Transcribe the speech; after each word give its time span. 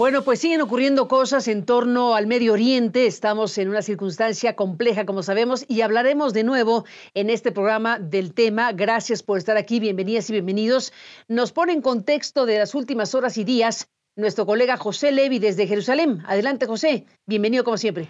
Bueno, 0.00 0.24
pues 0.24 0.40
siguen 0.40 0.62
ocurriendo 0.62 1.08
cosas 1.08 1.46
en 1.46 1.66
torno 1.66 2.14
al 2.14 2.26
Medio 2.26 2.54
Oriente. 2.54 3.04
Estamos 3.04 3.58
en 3.58 3.68
una 3.68 3.82
circunstancia 3.82 4.56
compleja, 4.56 5.04
como 5.04 5.22
sabemos, 5.22 5.66
y 5.68 5.82
hablaremos 5.82 6.32
de 6.32 6.42
nuevo 6.42 6.86
en 7.12 7.28
este 7.28 7.52
programa 7.52 7.98
del 7.98 8.32
tema. 8.32 8.72
Gracias 8.72 9.22
por 9.22 9.36
estar 9.36 9.58
aquí. 9.58 9.78
Bienvenidas 9.78 10.30
y 10.30 10.32
bienvenidos. 10.32 10.94
Nos 11.28 11.52
pone 11.52 11.74
en 11.74 11.82
contexto 11.82 12.46
de 12.46 12.60
las 12.60 12.74
últimas 12.74 13.14
horas 13.14 13.36
y 13.36 13.44
días 13.44 13.88
nuestro 14.16 14.46
colega 14.46 14.78
José 14.78 15.12
Levi 15.12 15.38
desde 15.38 15.66
Jerusalén. 15.66 16.24
Adelante, 16.26 16.64
José. 16.64 17.04
Bienvenido 17.26 17.62
como 17.62 17.76
siempre. 17.76 18.08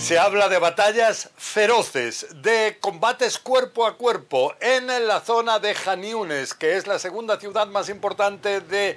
Se 0.00 0.18
habla 0.18 0.48
de 0.48 0.58
batallas 0.58 1.30
feroces, 1.36 2.26
de 2.42 2.78
combates 2.80 3.38
cuerpo 3.38 3.86
a 3.86 3.96
cuerpo 3.96 4.54
en 4.60 4.86
la 4.86 5.20
zona 5.20 5.58
de 5.58 5.74
Janiunes, 5.74 6.54
que 6.54 6.76
es 6.76 6.86
la 6.86 6.98
segunda 6.98 7.38
ciudad 7.38 7.66
más 7.66 7.88
importante 7.88 8.60
de 8.60 8.96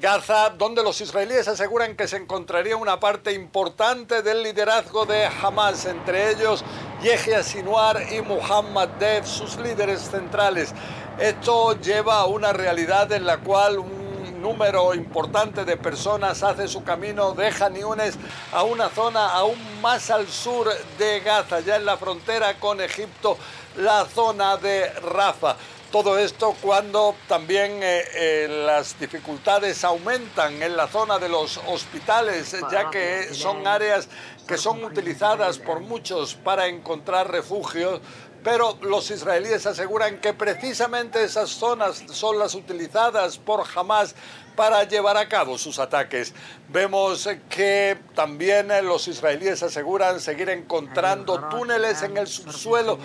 Gaza, 0.00 0.50
donde 0.50 0.82
los 0.82 1.00
israelíes 1.00 1.46
aseguran 1.48 1.96
que 1.96 2.08
se 2.08 2.16
encontraría 2.16 2.76
una 2.76 2.98
parte 2.98 3.32
importante 3.32 4.22
del 4.22 4.42
liderazgo 4.42 5.06
de 5.06 5.26
Hamas, 5.26 5.84
entre 5.86 6.30
ellos 6.30 6.64
Yehya 7.02 7.42
Sinwar 7.42 8.02
y 8.12 8.20
Muhammad 8.20 8.88
Dev, 8.98 9.26
sus 9.26 9.56
líderes 9.58 10.00
centrales. 10.10 10.74
Esto 11.20 11.78
lleva 11.80 12.20
a 12.20 12.26
una 12.26 12.52
realidad 12.52 13.12
en 13.12 13.26
la 13.26 13.38
cual 13.38 13.78
un 13.78 14.40
número 14.42 14.92
importante 14.92 15.64
de 15.64 15.76
personas 15.76 16.42
hace 16.42 16.66
su 16.66 16.82
camino 16.82 17.32
de 17.32 17.52
Janiunes 17.52 18.18
a 18.52 18.64
una 18.64 18.88
zona 18.88 19.30
aún 19.30 19.58
más 19.80 20.10
al 20.10 20.26
sur 20.26 20.68
de 20.98 21.20
Gaza, 21.20 21.60
ya 21.60 21.76
en 21.76 21.84
la 21.84 21.96
frontera 21.96 22.58
con 22.58 22.80
Egipto, 22.80 23.38
la 23.76 24.04
zona 24.06 24.56
de 24.56 24.90
Rafa. 25.00 25.56
Todo 25.92 26.16
esto 26.18 26.56
cuando 26.62 27.14
también 27.28 27.82
eh, 27.82 28.02
eh, 28.14 28.64
las 28.66 28.98
dificultades 28.98 29.84
aumentan 29.84 30.62
en 30.62 30.74
la 30.74 30.88
zona 30.88 31.18
de 31.18 31.28
los 31.28 31.60
hospitales, 31.68 32.56
ya 32.72 32.88
que 32.88 33.34
son 33.34 33.66
áreas 33.66 34.08
que 34.48 34.56
son 34.56 34.82
utilizadas 34.82 35.58
por 35.58 35.80
muchos 35.80 36.34
para 36.34 36.66
encontrar 36.66 37.30
refugio, 37.30 38.00
pero 38.42 38.78
los 38.80 39.10
israelíes 39.10 39.66
aseguran 39.66 40.18
que 40.18 40.32
precisamente 40.32 41.22
esas 41.22 41.50
zonas 41.50 42.02
son 42.10 42.38
las 42.38 42.54
utilizadas 42.54 43.36
por 43.36 43.62
Hamas 43.74 44.14
para 44.56 44.84
llevar 44.84 45.16
a 45.16 45.28
cabo 45.28 45.58
sus 45.58 45.78
ataques. 45.78 46.32
Vemos 46.68 47.28
que 47.48 47.98
también 48.14 48.68
los 48.84 49.08
israelíes 49.08 49.62
aseguran 49.62 50.20
seguir 50.20 50.48
encontrando 50.48 51.48
túneles 51.48 52.02
en 52.02 52.16
el 52.16 52.26
subsuelo 52.26 52.98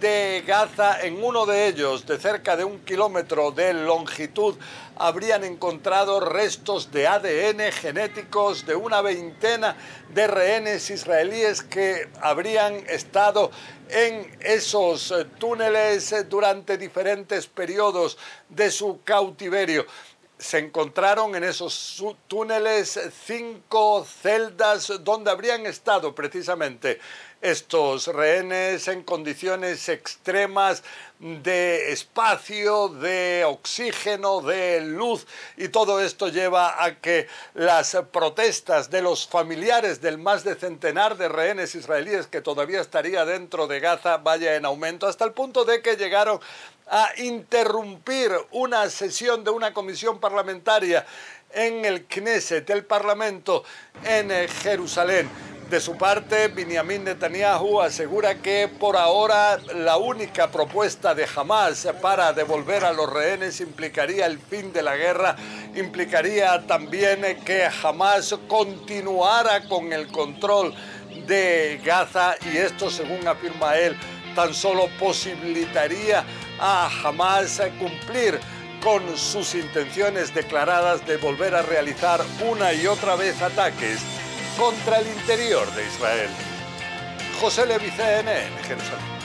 de 0.00 0.44
Gaza. 0.46 1.00
En 1.02 1.22
uno 1.22 1.46
de 1.46 1.66
ellos, 1.66 2.06
de 2.06 2.18
cerca 2.18 2.56
de 2.56 2.64
un 2.64 2.80
kilómetro 2.80 3.50
de 3.50 3.72
longitud, 3.74 4.56
habrían 4.96 5.44
encontrado 5.44 6.20
restos 6.20 6.92
de 6.92 7.06
ADN 7.06 7.72
genéticos 7.72 8.66
de 8.66 8.76
una 8.76 9.00
veintena 9.00 9.76
de 10.14 10.26
rehenes 10.26 10.90
israelíes 10.90 11.62
que 11.62 12.08
habrían 12.20 12.74
estado 12.88 13.50
en 13.88 14.30
esos 14.40 15.12
túneles 15.38 16.14
durante 16.28 16.78
diferentes 16.78 17.46
periodos 17.46 18.16
de 18.48 18.70
su 18.70 19.00
cautiverio 19.04 19.86
se 20.42 20.58
encontraron 20.58 21.36
en 21.36 21.44
esos 21.44 22.02
túneles 22.26 22.98
cinco 23.24 24.04
celdas 24.04 24.92
donde 25.00 25.30
habrían 25.30 25.66
estado 25.66 26.14
precisamente 26.16 26.98
estos 27.40 28.08
rehenes 28.08 28.86
en 28.88 29.02
condiciones 29.02 29.88
extremas 29.88 30.82
de 31.18 31.92
espacio, 31.92 32.88
de 32.88 33.44
oxígeno, 33.46 34.40
de 34.40 34.80
luz 34.80 35.26
y 35.56 35.68
todo 35.68 36.00
esto 36.00 36.28
lleva 36.28 36.84
a 36.84 36.96
que 36.96 37.28
las 37.54 37.96
protestas 38.12 38.90
de 38.90 39.02
los 39.02 39.28
familiares 39.28 40.00
del 40.00 40.18
más 40.18 40.42
de 40.42 40.56
centenar 40.56 41.16
de 41.16 41.28
rehenes 41.28 41.76
israelíes 41.76 42.26
que 42.26 42.40
todavía 42.40 42.80
estaría 42.80 43.24
dentro 43.24 43.68
de 43.68 43.78
Gaza 43.78 44.18
vaya 44.18 44.56
en 44.56 44.64
aumento 44.64 45.06
hasta 45.06 45.24
el 45.24 45.32
punto 45.32 45.64
de 45.64 45.82
que 45.82 45.96
llegaron 45.96 46.40
a 46.92 47.08
interrumpir 47.16 48.30
una 48.50 48.88
sesión 48.90 49.42
de 49.42 49.50
una 49.50 49.72
comisión 49.72 50.20
parlamentaria 50.20 51.06
en 51.50 51.86
el 51.86 52.04
Knesset, 52.04 52.68
el 52.68 52.84
Parlamento 52.84 53.64
en 54.04 54.30
eh, 54.30 54.46
Jerusalén. 54.46 55.26
De 55.70 55.80
su 55.80 55.96
parte, 55.96 56.48
Benjamin 56.48 57.04
Netanyahu 57.04 57.80
asegura 57.80 58.34
que 58.42 58.68
por 58.68 58.98
ahora 58.98 59.56
la 59.74 59.96
única 59.96 60.50
propuesta 60.50 61.14
de 61.14 61.26
Hamas 61.34 61.88
para 62.02 62.34
devolver 62.34 62.84
a 62.84 62.92
los 62.92 63.10
rehenes 63.10 63.62
implicaría 63.62 64.26
el 64.26 64.38
fin 64.38 64.70
de 64.70 64.82
la 64.82 64.94
guerra, 64.94 65.34
implicaría 65.74 66.66
también 66.66 67.22
que 67.42 67.66
Hamas 67.82 68.34
continuara 68.46 69.66
con 69.66 69.94
el 69.94 70.08
control 70.08 70.74
de 71.26 71.80
Gaza 71.82 72.36
y 72.52 72.58
esto, 72.58 72.90
según 72.90 73.26
afirma 73.26 73.78
él, 73.78 73.96
tan 74.34 74.52
solo 74.52 74.88
posibilitaría 74.98 76.22
a 76.58 76.88
jamás 76.90 77.60
cumplir 77.78 78.38
con 78.82 79.16
sus 79.16 79.54
intenciones 79.54 80.34
declaradas 80.34 81.06
de 81.06 81.16
volver 81.16 81.54
a 81.54 81.62
realizar 81.62 82.20
una 82.44 82.72
y 82.72 82.86
otra 82.86 83.14
vez 83.14 83.40
ataques 83.40 84.00
contra 84.58 84.98
el 84.98 85.06
interior 85.06 85.72
de 85.74 85.86
Israel. 85.86 86.30
José 87.40 87.66
Levi, 87.66 87.86
en 87.86 88.64
Jerusalén. 88.64 89.21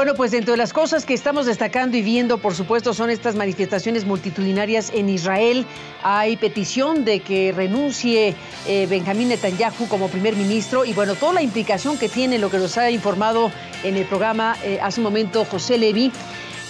Bueno, 0.00 0.14
pues 0.14 0.30
dentro 0.30 0.52
de 0.52 0.56
las 0.56 0.72
cosas 0.72 1.04
que 1.04 1.12
estamos 1.12 1.44
destacando 1.44 1.94
y 1.94 2.00
viendo, 2.00 2.38
por 2.38 2.54
supuesto, 2.54 2.94
son 2.94 3.10
estas 3.10 3.34
manifestaciones 3.34 4.06
multitudinarias 4.06 4.90
en 4.94 5.10
Israel. 5.10 5.66
Hay 6.02 6.38
petición 6.38 7.04
de 7.04 7.20
que 7.20 7.52
renuncie 7.54 8.34
eh, 8.66 8.86
Benjamín 8.88 9.28
Netanyahu 9.28 9.88
como 9.88 10.08
primer 10.08 10.36
ministro 10.36 10.86
y 10.86 10.94
bueno, 10.94 11.16
toda 11.16 11.34
la 11.34 11.42
implicación 11.42 11.98
que 11.98 12.08
tiene 12.08 12.38
lo 12.38 12.50
que 12.50 12.56
nos 12.56 12.78
ha 12.78 12.90
informado 12.90 13.52
en 13.84 13.98
el 13.98 14.06
programa 14.06 14.56
eh, 14.64 14.78
hace 14.80 15.00
un 15.00 15.04
momento 15.04 15.44
José 15.44 15.76
Levi. 15.76 16.10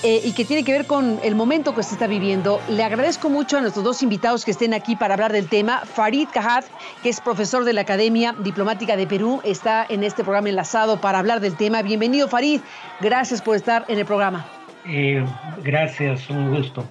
Eh, 0.03 0.23
y 0.25 0.33
que 0.33 0.47
tiene 0.47 0.65
que 0.65 0.73
ver 0.73 0.87
con 0.87 1.21
el 1.23 1.35
momento 1.35 1.75
que 1.75 1.83
se 1.83 1.93
está 1.93 2.07
viviendo. 2.07 2.59
Le 2.71 2.83
agradezco 2.83 3.29
mucho 3.29 3.59
a 3.59 3.61
nuestros 3.61 3.85
dos 3.85 4.03
invitados 4.03 4.47
que 4.47 4.51
estén 4.51 4.73
aquí 4.73 4.97
para 4.97 5.13
hablar 5.13 5.31
del 5.31 5.47
tema. 5.47 5.83
Farid 5.85 6.29
Cajat, 6.33 6.65
que 7.03 7.11
es 7.11 7.21
profesor 7.21 7.65
de 7.65 7.75
la 7.75 7.83
Academia 7.83 8.35
Diplomática 8.39 8.97
de 8.97 9.07
Perú, 9.07 9.43
está 9.45 9.85
en 9.87 10.03
este 10.03 10.23
programa 10.23 10.49
enlazado 10.49 11.03
para 11.03 11.19
hablar 11.19 11.41
del 11.41 11.55
tema. 11.55 11.83
Bienvenido, 11.83 12.29
Farid. 12.29 12.63
Gracias 13.01 13.43
por 13.43 13.57
estar 13.57 13.85
en 13.89 13.99
el 13.99 14.07
programa. 14.07 14.47
Eh, 14.87 15.23
gracias, 15.63 16.31
un 16.31 16.55
gusto. 16.55 16.89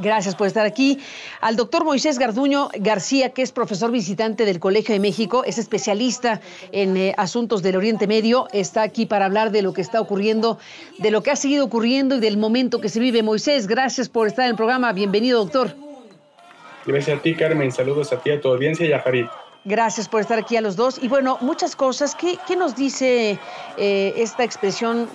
Gracias 0.00 0.34
por 0.34 0.46
estar 0.46 0.66
aquí. 0.66 0.98
Al 1.40 1.56
doctor 1.56 1.84
Moisés 1.84 2.18
Garduño 2.18 2.68
García, 2.78 3.30
que 3.30 3.42
es 3.42 3.52
profesor 3.52 3.90
visitante 3.90 4.44
del 4.44 4.60
Colegio 4.60 4.92
de 4.92 5.00
México, 5.00 5.44
es 5.44 5.58
especialista 5.58 6.40
en 6.72 6.96
eh, 6.96 7.14
asuntos 7.16 7.62
del 7.62 7.76
Oriente 7.76 8.06
Medio, 8.06 8.48
está 8.52 8.82
aquí 8.82 9.06
para 9.06 9.26
hablar 9.26 9.50
de 9.50 9.62
lo 9.62 9.72
que 9.72 9.80
está 9.80 10.00
ocurriendo, 10.00 10.58
de 10.98 11.10
lo 11.10 11.22
que 11.22 11.30
ha 11.30 11.36
seguido 11.36 11.64
ocurriendo 11.64 12.16
y 12.16 12.20
del 12.20 12.36
momento 12.36 12.80
que 12.80 12.88
se 12.88 13.00
vive. 13.00 13.22
Moisés, 13.22 13.66
gracias 13.66 14.08
por 14.08 14.26
estar 14.26 14.44
en 14.44 14.50
el 14.50 14.56
programa. 14.56 14.92
Bienvenido, 14.92 15.40
doctor. 15.40 15.74
Gracias 16.86 17.18
a 17.18 17.22
ti, 17.22 17.34
Carmen. 17.34 17.72
Saludos 17.72 18.12
a 18.12 18.18
ti, 18.18 18.30
a 18.30 18.40
tu 18.40 18.48
audiencia 18.48 18.86
y 18.86 18.92
a 18.92 19.00
Farid. 19.00 19.26
Gracias 19.66 20.10
por 20.10 20.20
estar 20.20 20.38
aquí 20.38 20.58
a 20.58 20.60
los 20.60 20.76
dos. 20.76 21.02
Y 21.02 21.08
bueno, 21.08 21.38
muchas 21.40 21.74
cosas. 21.74 22.14
¿Qué, 22.14 22.36
qué 22.46 22.54
nos 22.54 22.76
dice 22.76 23.38
eh, 23.78 24.14
esta 24.18 24.44
expresión 24.44 25.08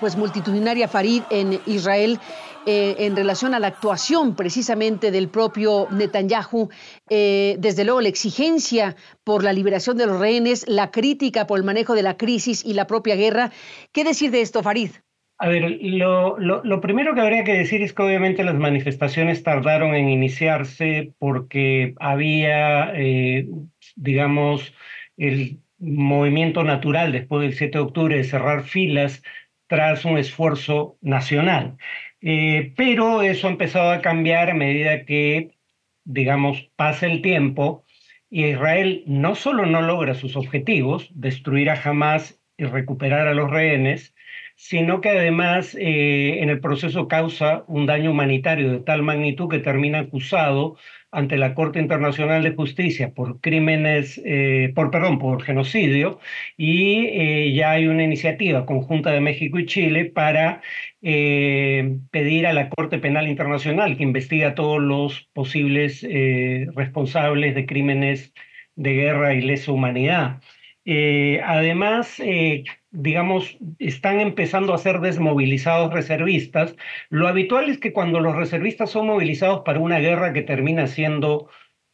pues 0.00 0.16
multitudinaria 0.16 0.88
Farid 0.88 1.22
en 1.30 1.60
Israel? 1.66 2.18
Eh, 2.64 2.94
en 3.06 3.16
relación 3.16 3.54
a 3.54 3.58
la 3.58 3.66
actuación 3.66 4.36
precisamente 4.36 5.10
del 5.10 5.28
propio 5.28 5.88
Netanyahu, 5.90 6.68
eh, 7.10 7.56
desde 7.58 7.84
luego 7.84 8.00
la 8.00 8.08
exigencia 8.08 8.94
por 9.24 9.42
la 9.42 9.52
liberación 9.52 9.96
de 9.96 10.06
los 10.06 10.20
rehenes, 10.20 10.64
la 10.68 10.92
crítica 10.92 11.48
por 11.48 11.58
el 11.58 11.64
manejo 11.64 11.94
de 11.94 12.04
la 12.04 12.16
crisis 12.16 12.64
y 12.64 12.74
la 12.74 12.86
propia 12.86 13.16
guerra. 13.16 13.50
¿Qué 13.92 14.04
decir 14.04 14.30
de 14.30 14.42
esto, 14.42 14.62
Farid? 14.62 14.90
A 15.38 15.48
ver, 15.48 15.76
lo, 15.82 16.80
primero 16.80 17.16
que 17.16 17.20
habría 17.20 17.42
que 17.42 17.54
decir 17.54 17.82
es 17.82 17.92
que 17.92 18.02
obviamente 18.02 18.44
las 18.44 18.54
manifestaciones 18.54 19.42
tardaron 19.42 19.96
en 19.96 20.08
iniciarse 20.08 21.14
porque 21.18 21.94
había, 21.98 22.92
eh, 22.94 23.48
digamos, 23.96 24.72
el 25.16 25.58
movimiento 25.80 26.62
natural 26.62 27.10
después 27.10 27.42
del 27.42 27.54
7 27.54 27.76
de 27.76 27.84
octubre 27.84 28.16
de 28.16 28.22
cerrar 28.22 28.62
filas 28.62 29.24
tras 29.66 30.04
un 30.04 30.16
esfuerzo 30.16 30.96
nacional. 31.00 31.76
Eh, 32.22 32.72
pero 32.76 33.22
eso 33.22 33.48
ha 33.48 33.50
empezado 33.50 33.90
a 33.90 34.00
cambiar 34.00 34.50
a 34.50 34.54
medida 34.54 35.04
que, 35.04 35.56
digamos, 36.04 36.70
pasa 36.76 37.06
el 37.06 37.20
tiempo 37.20 37.84
y 38.30 38.46
Israel 38.46 39.02
no 39.06 39.34
solo 39.34 39.66
no 39.66 39.82
logra 39.82 40.14
sus 40.14 40.36
objetivos, 40.36 41.10
destruir 41.14 41.68
a 41.68 41.80
Hamas 41.82 42.40
y 42.56 42.64
recuperar 42.64 43.26
a 43.26 43.34
los 43.34 43.50
rehenes, 43.50 44.11
sino 44.62 45.00
que 45.00 45.08
además 45.10 45.74
eh, 45.74 46.40
en 46.40 46.48
el 46.48 46.60
proceso 46.60 47.08
causa 47.08 47.64
un 47.66 47.86
daño 47.86 48.12
humanitario 48.12 48.70
de 48.70 48.78
tal 48.78 49.02
magnitud 49.02 49.48
que 49.50 49.58
termina 49.58 49.98
acusado 50.00 50.76
ante 51.10 51.36
la 51.36 51.54
Corte 51.54 51.80
Internacional 51.80 52.44
de 52.44 52.54
Justicia 52.54 53.12
por 53.12 53.40
crímenes, 53.40 54.22
eh, 54.24 54.72
por 54.76 54.92
perdón, 54.92 55.18
por 55.18 55.42
genocidio, 55.42 56.20
y 56.56 57.06
eh, 57.08 57.52
ya 57.54 57.72
hay 57.72 57.88
una 57.88 58.04
iniciativa 58.04 58.64
conjunta 58.64 59.10
de 59.10 59.20
México 59.20 59.58
y 59.58 59.66
Chile 59.66 60.04
para 60.06 60.62
pedir 61.00 62.46
a 62.46 62.52
la 62.52 62.68
Corte 62.68 62.98
Penal 62.98 63.26
Internacional 63.28 63.96
que 63.96 64.04
investigue 64.04 64.44
a 64.44 64.54
todos 64.54 64.80
los 64.80 65.22
posibles 65.32 66.06
responsables 66.76 67.54
de 67.56 67.66
crímenes 67.66 68.32
de 68.76 68.94
guerra 68.94 69.34
y 69.34 69.40
lesa 69.42 69.72
humanidad. 69.72 70.40
además, 71.44 72.20
digamos, 72.92 73.58
están 73.78 74.20
empezando 74.20 74.74
a 74.74 74.78
ser 74.78 75.00
desmovilizados 75.00 75.92
reservistas. 75.92 76.76
Lo 77.10 77.28
habitual 77.28 77.68
es 77.70 77.78
que 77.78 77.92
cuando 77.92 78.20
los 78.20 78.36
reservistas 78.36 78.90
son 78.90 79.06
movilizados 79.06 79.62
para 79.64 79.80
una 79.80 79.98
guerra 79.98 80.32
que 80.32 80.42
termina 80.42 80.86
siendo 80.86 81.48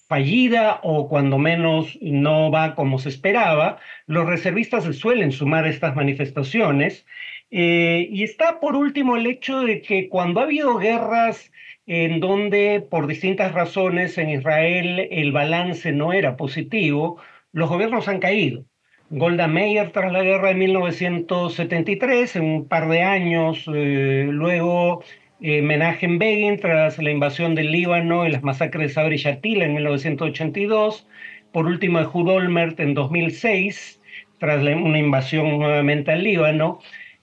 fallida 0.09 0.81
o 0.83 1.09
cuando 1.09 1.39
menos 1.39 1.99
no 2.03 2.50
va 2.50 2.75
como 2.75 2.99
se 2.99 3.11
esperaba, 3.11 3.79
los 4.06 4.27
reservistas 4.27 4.85
se 4.85 4.93
suelen 4.93 5.33
sumar 5.33 5.65
a 5.65 5.71
estas 5.71 5.95
manifestaciones. 5.97 7.06
Eh, 7.51 8.09
y 8.11 8.25
está 8.25 8.61
por 8.61 8.75
último 8.77 9.17
el 9.17 9.27
hecho 9.27 9.61
de 9.61 9.81
que 9.83 10.09
cuando 10.09 10.41
ha 10.41 10.44
habido 10.44 10.79
guerras 10.79 11.53
en 11.87 12.21
donde 12.21 12.87
por 12.91 13.06
distintas 13.06 13.53
razones 13.55 14.19
en 14.19 14.31
Israel 14.31 15.09
el 15.11 15.33
balance 15.33 15.93
no 15.93 16.12
era 16.12 16.37
positivo, 16.37 17.19
los 17.53 17.69
gobiernos 17.71 18.09
han 18.09 18.21
caído. 18.21 18.65
Golda 19.10 19.49
Meir 19.49 19.90
tras 19.93 20.12
la 20.12 20.22
guerra 20.22 20.49
de 20.49 20.55
1973, 20.55 22.37
en 22.37 22.44
un 22.44 22.69
par 22.69 22.88
de 22.88 23.02
años 23.02 23.64
eh, 23.75 24.28
luego 24.31 25.02
eh, 25.40 25.62
Menachem 25.62 26.19
Begin 26.19 26.58
tras 26.60 26.99
la 26.99 27.10
invasión 27.10 27.55
del 27.55 27.72
Líbano 27.72 28.26
y 28.26 28.31
las 28.31 28.43
masacres 28.43 28.88
de 28.88 28.94
Sabri 28.94 29.14
y 29.14 29.19
Shatila 29.19 29.64
en 29.64 29.75
1982, 29.75 31.06
por 31.52 31.64
último 31.64 32.00
Ehud 32.00 32.28
Olmert 32.28 32.78
en 32.81 32.93
2006 32.93 33.99
tras 34.38 34.62
una 34.62 34.99
invasión 34.99 35.58
nuevamente 35.58 36.12
al 36.12 36.22
Líbano. 36.22 36.81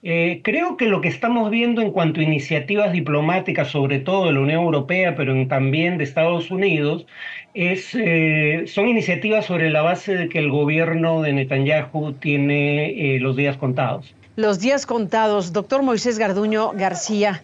Eh, 0.08 0.40
creo 0.44 0.76
que 0.76 0.86
lo 0.86 1.00
que 1.00 1.08
estamos 1.08 1.50
viendo 1.50 1.82
en 1.82 1.90
cuanto 1.90 2.20
a 2.20 2.22
iniciativas 2.22 2.92
diplomáticas, 2.92 3.72
sobre 3.72 3.98
todo 3.98 4.26
de 4.26 4.34
la 4.34 4.38
Unión 4.38 4.62
Europea, 4.62 5.16
pero 5.16 5.34
también 5.48 5.98
de 5.98 6.04
Estados 6.04 6.52
Unidos, 6.52 7.06
eh, 7.54 8.62
son 8.68 8.86
iniciativas 8.86 9.46
sobre 9.46 9.68
la 9.68 9.82
base 9.82 10.14
de 10.14 10.28
que 10.28 10.38
el 10.38 10.48
gobierno 10.48 11.22
de 11.22 11.32
Netanyahu 11.32 12.12
tiene 12.20 13.16
eh, 13.16 13.18
los 13.18 13.34
días 13.34 13.56
contados. 13.56 14.14
Los 14.36 14.60
días 14.60 14.86
contados, 14.86 15.52
doctor 15.52 15.82
Moisés 15.82 16.20
Garduño 16.20 16.70
García. 16.74 17.42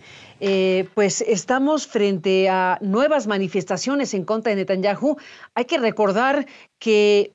pues 0.95 1.21
estamos 1.21 1.89
frente 1.89 2.49
a 2.49 2.79
nuevas 2.81 3.27
manifestaciones 3.27 4.15
en 4.15 4.25
contra 4.25 4.51
de 4.51 4.57
Netanyahu. 4.57 5.17
Hay 5.57 5.65
que 5.65 5.79
recordar 5.79 6.47
que 6.79 7.33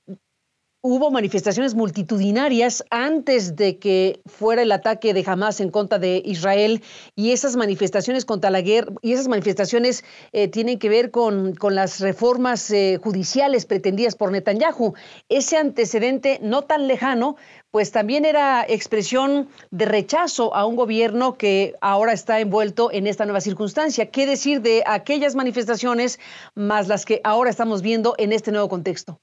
hubo 0.90 1.12
manifestaciones 1.12 1.76
multitudinarias 1.76 2.86
antes 2.92 3.58
de 3.58 3.78
que 3.78 4.22
fuera 4.26 4.62
el 4.62 4.72
ataque 4.72 5.14
de 5.14 5.22
Hamas 5.28 5.60
en 5.60 5.70
contra 5.70 6.00
de 6.00 6.22
Israel 6.24 6.82
y 7.14 7.32
esas 7.32 7.58
manifestaciones 7.58 8.24
contra 8.24 8.50
la 8.52 8.62
guerra 8.62 8.94
y 9.02 9.12
esas 9.12 9.28
manifestaciones 9.28 10.06
eh, 10.32 10.48
tienen 10.48 10.80
que 10.80 10.88
ver 10.88 11.12
con, 11.12 11.56
con 11.56 11.76
las 11.76 12.00
reformas 12.00 12.72
eh, 12.72 13.02
judiciales 13.04 13.66
pretendidas 13.66 14.16
por 14.16 14.32
Netanyahu. 14.32 14.94
Ese 15.28 15.58
antecedente 15.58 16.40
no 16.42 16.62
tan 16.62 16.88
lejano, 16.88 17.36
pues 17.70 17.92
también 17.92 18.24
era 18.24 18.66
expresión 18.66 19.50
de 19.72 19.86
rechazo 19.88 20.56
a 20.56 20.66
un 20.66 20.78
gobierno 20.78 21.38
que 21.38 21.76
ahora 21.82 22.14
está 22.14 22.40
envuelto 22.40 22.94
en 22.94 23.08
esta 23.08 23.26
nueva 23.26 23.42
circunstancia. 23.42 24.10
¿Qué 24.10 24.26
decir 24.26 24.62
de 24.62 24.84
aquellas 24.86 25.36
manifestaciones 25.36 26.18
más 26.56 26.88
las 26.88 27.04
que 27.04 27.20
ahora 27.26 27.50
estamos 27.50 27.82
viendo 27.82 28.16
en 28.18 28.32
este 28.32 28.54
nuevo 28.54 28.70
contexto? 28.70 29.20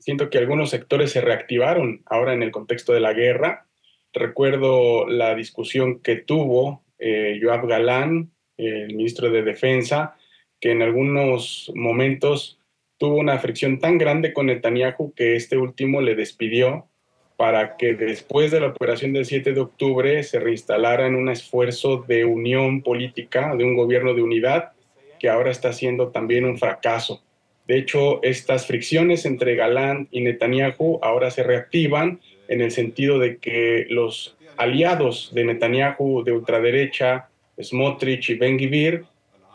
Siento 0.00 0.30
que 0.30 0.38
algunos 0.38 0.70
sectores 0.70 1.12
se 1.12 1.20
reactivaron 1.20 2.02
ahora 2.06 2.32
en 2.32 2.42
el 2.42 2.50
contexto 2.50 2.92
de 2.92 3.00
la 3.00 3.12
guerra. 3.12 3.66
Recuerdo 4.12 5.06
la 5.06 5.34
discusión 5.34 6.00
que 6.00 6.16
tuvo 6.16 6.82
eh, 6.98 7.40
Joab 7.42 7.66
Galán, 7.66 8.30
el 8.56 8.88
ministro 8.88 9.30
de 9.30 9.42
Defensa, 9.42 10.16
que 10.60 10.70
en 10.70 10.82
algunos 10.82 11.70
momentos 11.74 12.58
tuvo 12.98 13.16
una 13.16 13.38
fricción 13.38 13.78
tan 13.78 13.98
grande 13.98 14.32
con 14.32 14.46
Netanyahu 14.46 15.12
que 15.14 15.36
este 15.36 15.56
último 15.56 16.00
le 16.00 16.14
despidió 16.14 16.88
para 17.36 17.76
que 17.76 17.94
después 17.94 18.52
de 18.52 18.60
la 18.60 18.68
operación 18.68 19.12
del 19.12 19.26
7 19.26 19.52
de 19.52 19.60
octubre 19.60 20.22
se 20.22 20.38
reinstalara 20.38 21.06
en 21.06 21.16
un 21.16 21.28
esfuerzo 21.28 22.04
de 22.06 22.24
unión 22.24 22.82
política, 22.82 23.54
de 23.56 23.64
un 23.64 23.74
gobierno 23.74 24.14
de 24.14 24.22
unidad, 24.22 24.72
que 25.18 25.28
ahora 25.28 25.50
está 25.50 25.72
siendo 25.72 26.08
también 26.08 26.44
un 26.44 26.58
fracaso. 26.58 27.23
De 27.66 27.78
hecho, 27.78 28.22
estas 28.22 28.66
fricciones 28.66 29.24
entre 29.24 29.54
Galán 29.56 30.08
y 30.10 30.20
Netanyahu 30.20 30.98
ahora 31.02 31.30
se 31.30 31.42
reactivan 31.42 32.20
en 32.48 32.60
el 32.60 32.70
sentido 32.70 33.18
de 33.18 33.38
que 33.38 33.86
los 33.88 34.36
aliados 34.56 35.32
de 35.34 35.44
Netanyahu 35.44 36.22
de 36.24 36.32
ultraderecha, 36.32 37.28
Smotrich 37.60 38.30
y 38.30 38.34
Ben 38.34 38.58
Gvir, 38.58 39.04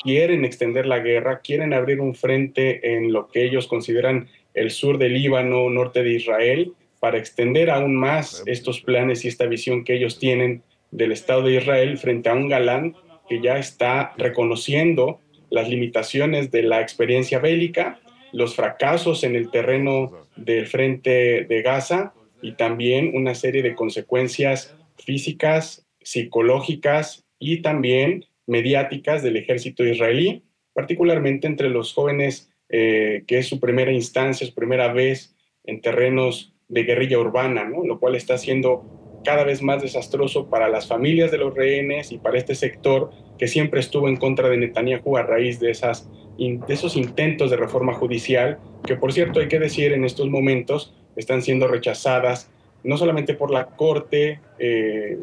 quieren 0.02 0.46
extender 0.46 0.86
la 0.86 1.00
guerra, 1.00 1.42
quieren 1.42 1.74
abrir 1.74 2.00
un 2.00 2.16
frente 2.16 2.96
en 2.96 3.12
lo 3.14 3.28
que 3.28 3.44
ellos 3.44 3.68
consideran 3.68 4.28
el 4.54 4.72
sur 4.72 4.98
del 4.98 5.14
Líbano, 5.14 5.70
norte 5.70 6.04
de 6.04 6.14
Israel, 6.14 6.74
para 7.00 7.18
extender 7.18 7.70
aún 7.70 7.96
más 7.96 8.44
estos 8.46 8.82
planes 8.82 9.24
y 9.24 9.28
esta 9.28 9.46
visión 9.46 9.84
que 9.84 9.96
ellos 9.96 10.20
tienen 10.20 10.64
del 10.92 11.12
Estado 11.12 11.44
de 11.44 11.56
Israel 11.56 11.98
frente 11.98 12.30
a 12.30 12.34
un 12.34 12.50
Galán 12.50 12.96
que 13.28 13.42
ya 13.42 13.58
está 13.58 14.14
reconociendo 14.18 15.20
las 15.50 15.70
limitaciones 15.70 16.52
de 16.52 16.64
la 16.64 16.82
experiencia 16.82 17.40
bélica, 17.40 18.00
los 18.32 18.56
fracasos 18.56 19.24
en 19.24 19.36
el 19.36 19.50
terreno 19.50 20.12
del 20.36 20.68
frente 20.68 21.46
de 21.46 21.62
Gaza 21.62 22.14
y 22.42 22.54
también 22.54 23.16
una 23.16 23.36
serie 23.36 23.62
de 23.62 23.76
consecuencias 23.76 24.76
físicas, 24.98 25.86
psicológicas 26.02 27.26
y 27.40 27.62
también 27.62 28.26
mediáticas 28.46 29.24
del 29.24 29.38
ejército 29.38 29.84
israelí, 29.84 30.44
particularmente 30.74 31.48
entre 31.48 31.70
los 31.70 31.94
jóvenes, 31.94 32.52
eh, 32.70 33.24
que 33.28 33.40
es 33.40 33.48
su 33.48 33.60
primera 33.60 33.92
instancia, 33.92 34.46
su 34.46 34.54
primera 34.54 34.92
vez 34.92 35.36
en 35.64 35.82
terrenos 35.82 36.54
de 36.68 36.84
guerrilla 36.84 37.20
urbana, 37.20 37.64
¿no? 37.64 37.84
lo 37.86 38.00
cual 38.00 38.16
está 38.16 38.38
siendo 38.38 38.99
cada 39.24 39.44
vez 39.44 39.62
más 39.62 39.82
desastroso 39.82 40.48
para 40.48 40.70
las 40.70 40.88
familias 40.88 41.32
de 41.32 41.38
los 41.38 41.54
rehenes 41.54 42.12
y 42.12 42.18
para 42.18 42.38
este 42.38 42.56
sector 42.56 43.12
que 43.38 43.48
siempre 43.48 43.80
estuvo 43.80 44.08
en 44.08 44.18
contra 44.18 44.50
de 44.50 44.58
Netanyahu 44.58 45.18
a 45.18 45.24
raíz 45.24 45.60
de, 45.60 45.72
esas, 45.72 46.10
de 46.38 46.62
esos 46.68 46.96
intentos 46.96 47.50
de 47.50 47.58
reforma 47.58 47.94
judicial, 47.94 48.60
que 48.86 48.96
por 48.96 49.14
cierto 49.14 49.40
hay 49.40 49.48
que 49.48 49.60
decir 49.60 49.94
en 49.94 50.06
estos 50.06 50.30
momentos 50.30 50.94
están 51.16 51.42
siendo 51.42 51.68
rechazadas 51.68 52.52
no 52.84 52.98
solamente 52.98 53.34
por 53.34 53.52
la 53.52 53.66
Corte, 53.66 54.40
eh, 54.58 55.18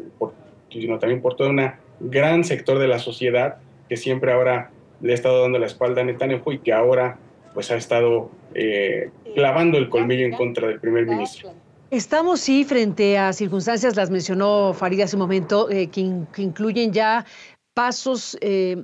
sino 0.69 0.99
también 0.99 1.21
por 1.21 1.35
todo 1.35 1.49
un 1.49 1.71
gran 1.99 2.43
sector 2.43 2.79
de 2.79 2.87
la 2.87 2.99
sociedad 2.99 3.57
que 3.89 3.97
siempre 3.97 4.31
ahora 4.31 4.71
le 5.01 5.11
ha 5.11 5.15
estado 5.15 5.41
dando 5.41 5.59
la 5.59 5.65
espalda 5.65 6.01
a 6.01 6.05
Netanyahu 6.05 6.51
y 6.51 6.59
que 6.59 6.73
ahora 6.73 7.17
pues 7.53 7.71
ha 7.71 7.75
estado 7.75 8.29
eh, 8.53 9.09
clavando 9.33 9.77
el 9.77 9.89
colmillo 9.89 10.25
en 10.25 10.33
contra 10.33 10.67
del 10.67 10.79
primer 10.79 11.05
ministro. 11.05 11.51
Estamos 11.89 12.41
sí 12.41 12.65
frente 12.65 13.17
a 13.17 13.31
circunstancias, 13.31 13.95
las 13.95 14.09
mencionó 14.09 14.73
Farid 14.73 14.99
hace 14.99 15.15
un 15.15 15.21
momento, 15.21 15.69
eh, 15.69 15.87
que, 15.87 16.01
incluyen 16.01 16.91
ya 16.91 17.25
pasos 17.73 18.37
eh, 18.41 18.83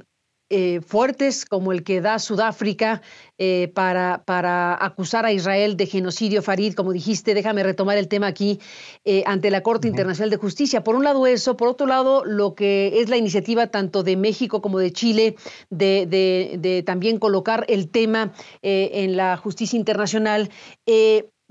eh, 0.49 0.79
fuertes 0.79 1.43
como 1.43 1.73
el 1.73 1.83
que 1.83 1.99
da 1.99 2.17
Sudáfrica 2.17 3.01
para, 3.73 4.23
para, 4.23 4.81
acusar 4.85 5.25
a 5.25 5.33
Israel 5.33 5.75
de 5.75 5.85
genocidio, 5.85 6.41
Farid, 6.41 6.75
como 6.75 6.93
dijiste, 6.93 7.33
déjame 7.33 7.61
retomar 7.61 7.97
el 7.97 8.07
tema 8.07 8.27
aquí, 8.27 8.61
ante 9.25 9.51
la 9.51 9.61
Corte 9.63 9.89
Internacional 9.89 10.29
de 10.29 10.37
Justicia. 10.37 10.81
Por 10.81 10.95
un 10.95 11.03
lado 11.03 11.27
eso, 11.27 11.57
por 11.57 11.67
otro 11.67 11.87
lado 11.87 12.23
lo 12.23 12.55
que 12.55 13.01
es 13.01 13.09
la 13.09 13.17
iniciativa 13.17 13.67
tanto 13.67 14.03
de 14.03 14.15
México 14.15 14.61
como 14.61 14.79
de 14.79 14.93
Chile 14.93 15.35
de, 15.69 16.05
de 16.57 16.83
también 16.83 17.19
colocar 17.19 17.65
el 17.67 17.89
tema 17.89 18.31
en 18.61 19.17
la 19.17 19.35
justicia 19.35 19.77
internacional. 19.77 20.49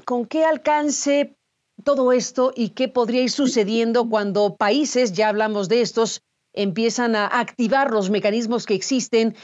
¿Con 0.07 0.25
qué 0.25 0.45
alcance 0.47 1.37
todo 1.85 2.12
esto 2.12 2.52
y 2.55 2.71
qué 2.71 2.88
podría 2.88 3.23
ir 3.23 3.31
sucediendo 3.31 4.09
cuando 4.09 4.57
países, 4.57 5.12
ya 5.12 5.29
hablamos 5.29 5.69
de 5.69 5.81
estos, 5.81 6.23
empiezan 6.52 7.17
a 7.17 7.26
activar 7.26 7.91
los 7.91 8.11
mecanismos 8.11 8.67
que 8.67 8.75
existen 8.75 9.35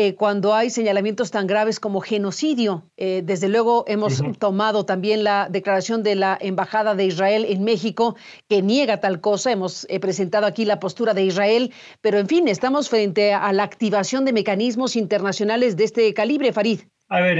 eh, 0.00 0.14
cuando 0.14 0.54
hay 0.54 0.70
señalamientos 0.70 1.32
tan 1.32 1.48
graves 1.48 1.80
como 1.80 2.00
genocidio. 2.00 2.84
Eh, 2.96 3.22
desde 3.24 3.48
luego 3.48 3.84
hemos 3.88 4.22
tomado 4.38 4.84
también 4.84 5.24
la 5.24 5.48
declaración 5.50 6.04
de 6.04 6.14
la 6.14 6.38
Embajada 6.40 6.94
de 6.94 7.04
Israel 7.04 7.44
en 7.48 7.64
México 7.64 8.14
que 8.48 8.62
niega 8.62 9.00
tal 9.00 9.20
cosa. 9.20 9.50
Hemos 9.50 9.86
eh, 9.90 9.98
presentado 9.98 10.46
aquí 10.46 10.64
la 10.64 10.78
postura 10.78 11.14
de 11.14 11.24
Israel, 11.24 11.72
pero 12.00 12.18
en 12.18 12.28
fin, 12.28 12.46
estamos 12.46 12.88
frente 12.88 13.32
a 13.32 13.52
la 13.52 13.64
activación 13.64 14.24
de 14.24 14.32
mecanismos 14.32 14.94
internacionales 14.94 15.76
de 15.76 15.84
este 15.84 16.14
calibre, 16.14 16.52
Farid. 16.52 16.82
A 17.08 17.20
ver, 17.20 17.38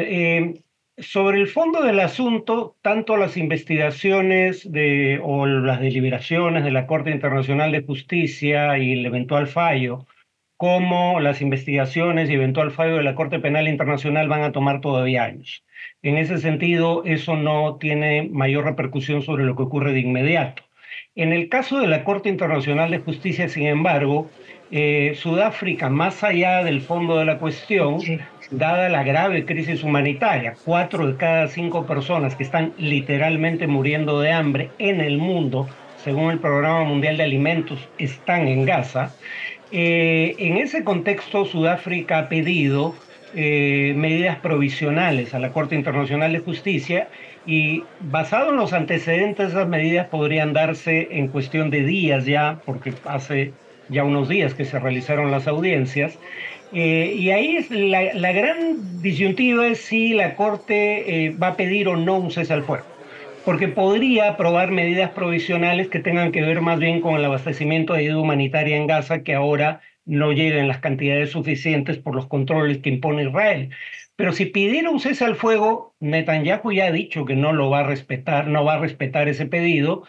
sobre 1.01 1.41
el 1.41 1.49
fondo 1.49 1.83
del 1.83 2.01
asunto, 2.01 2.77
tanto 2.83 3.17
las 3.17 3.37
investigaciones 3.37 4.71
de, 4.71 5.21
o 5.23 5.47
las 5.47 5.81
deliberaciones 5.81 6.65
de 6.65 6.73
la 6.73 6.87
Corte 6.87 7.11
Internacional 7.11 7.73
de 7.73 7.83
Justicia 7.83 8.79
y 8.79 8.93
el 8.93 9.07
eventual 9.07 9.47
fallo, 9.47 10.07
como 10.57 11.21
las 11.21 11.41
investigaciones 11.41 12.29
y 12.29 12.35
eventual 12.35 12.73
fallo 12.73 12.97
de 12.97 13.05
la 13.05 13.15
Corte 13.15 13.39
Penal 13.39 13.69
Internacional 13.69 14.29
van 14.29 14.43
a 14.43 14.53
tomar 14.53 14.81
todavía 14.81 15.25
años. 15.25 15.65
En 16.03 16.17
ese 16.17 16.39
sentido, 16.39 17.05
eso 17.05 17.37
no 17.37 17.77
tiene 17.77 18.29
mayor 18.33 18.65
repercusión 18.65 19.23
sobre 19.23 19.45
lo 19.45 19.55
que 19.55 19.63
ocurre 19.63 19.93
de 19.93 20.01
inmediato. 20.01 20.65
En 21.15 21.33
el 21.33 21.49
caso 21.49 21.81
de 21.81 21.87
la 21.87 22.03
Corte 22.03 22.29
Internacional 22.29 22.91
de 22.91 22.99
Justicia, 22.99 23.49
sin 23.49 23.67
embargo, 23.67 24.31
eh, 24.71 25.13
Sudáfrica, 25.15 25.89
más 25.89 26.23
allá 26.25 26.63
del 26.65 26.81
fondo 26.81 27.19
de 27.19 27.25
la 27.25 27.39
cuestión, 27.39 28.01
dada 28.51 28.89
la 28.89 29.03
grave 29.03 29.45
crisis 29.45 29.83
humanitaria, 29.83 30.55
cuatro 30.65 31.07
de 31.07 31.17
cada 31.17 31.49
cinco 31.49 31.87
personas 31.87 32.35
que 32.35 32.45
están 32.45 32.73
literalmente 32.79 33.67
muriendo 33.67 34.21
de 34.21 34.33
hambre 34.33 34.71
en 34.79 35.01
el 35.01 35.19
mundo, 35.19 35.69
según 36.03 36.31
el 36.31 36.39
Programa 36.39 36.85
Mundial 36.85 37.17
de 37.17 37.25
Alimentos, 37.25 37.89
están 37.99 38.49
en 38.49 38.65
Gaza. 38.65 39.15
Eh, 39.71 40.35
en 40.39 40.57
ese 40.57 40.85
contexto, 40.85 41.45
Sudáfrica 41.45 42.19
ha 42.19 42.29
pedido 42.29 42.95
eh, 43.35 43.93
medidas 43.95 44.37
provisionales 44.39 45.35
a 45.35 45.39
la 45.39 45.53
Corte 45.53 45.75
Internacional 45.75 46.33
de 46.33 46.39
Justicia 46.39 47.09
y 47.45 47.85
basado 48.01 48.51
en 48.51 48.57
los 48.57 48.73
antecedentes, 48.73 49.51
esas 49.51 49.69
medidas 49.69 50.07
podrían 50.09 50.55
darse 50.55 51.09
en 51.11 51.29
cuestión 51.29 51.71
de 51.71 51.83
días 51.83 52.25
ya, 52.25 52.61
porque 52.65 52.95
hace 53.05 53.53
ya 53.91 54.05
unos 54.05 54.29
días 54.29 54.55
que 54.55 54.65
se 54.65 54.79
realizaron 54.79 55.31
las 55.31 55.47
audiencias. 55.47 56.19
Eh, 56.73 57.15
y 57.17 57.31
ahí 57.31 57.57
es 57.57 57.71
la, 57.71 58.33
gran 58.33 59.01
disyuntiva 59.01 59.67
es 59.69 59.79
si 59.79 60.13
la 60.13 60.37
Corte 60.37 61.27
eh, 61.27 61.31
va 61.31 61.49
a 61.49 61.57
pedir 61.57 61.89
o 61.89 61.97
no 61.97 62.19
un 62.19 62.31
cese 62.31 62.53
al 62.53 62.63
fuego, 62.63 62.85
porque 63.45 63.69
podría 63.69 64.29
aprobar 64.31 64.71
medidas 64.71 65.11
provisionales 65.13 65.89
que 65.89 66.01
tengan 66.01 66.31
que 66.31 66.43
ver 66.43 66.61
más 66.61 66.79
bien 66.79 67.01
con 67.01 67.15
el 67.15 67.25
abastecimiento 67.25 67.95
de 67.95 68.01
ayuda 68.01 68.19
humanitaria 68.21 68.77
en 68.77 68.87
Gaza, 68.87 69.23
que 69.23 69.35
ahora 69.35 69.81
no 70.05 70.33
llega 70.33 70.61
en 70.61 70.69
las 70.69 70.81
cantidades 70.81 71.31
suficientes 71.31 71.99
por 71.99 72.15
los 72.15 72.27
controles 72.27 72.79
que 72.79 72.91
impone 72.91 73.25
Israel. 73.25 73.71
Pero 74.17 74.33
si 74.33 74.47
pidiera 74.47 74.91
un 74.91 75.01
cese 75.01 75.25
al 75.25 75.37
fuego, 75.37 75.95
Netanyahu 76.01 76.73
ya 76.73 76.87
ha 76.87 76.93
dicho 76.93 77.25
que 77.25 77.37
no 77.37 77.53
lo 77.53 77.71
va 77.71 77.81
a 77.81 77.85
respetar, 77.85 78.49
no 78.49 78.65
va 78.65 78.75
a 78.75 78.79
respetar 78.79 79.29
ese 79.29 79.47
pedido, 79.47 80.05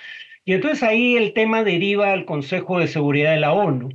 y 0.46 0.54
entonces 0.54 0.84
ahí 0.84 1.16
el 1.16 1.34
tema 1.34 1.64
deriva 1.64 2.12
al 2.12 2.26
Consejo 2.26 2.80
de 2.80 2.88
Seguridad 2.88 3.32
de 3.34 3.40
la 3.40 3.54
ONU. 3.54 3.90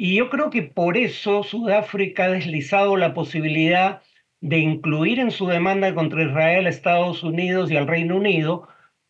Y 0.00 0.14
yo 0.14 0.30
creo 0.30 0.48
que 0.48 0.62
por 0.62 0.96
eso 0.96 1.42
Sudáfrica 1.42 2.26
ha 2.26 2.30
deslizado 2.30 2.96
la 2.96 3.14
posibilidad 3.14 4.00
de 4.40 4.58
incluir 4.58 5.18
en 5.18 5.32
su 5.32 5.48
demanda 5.48 5.92
contra 5.92 6.22
Israel 6.22 6.66
a 6.66 6.68
Estados 6.68 7.24
Unidos 7.24 7.68
y 7.68 7.76
al 7.76 7.88
Reino 7.88 8.16
Unido, 8.16 8.68